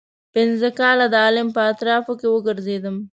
[0.33, 2.95] پنځه کاله د عالم په اطرافو کې وګرځېدم.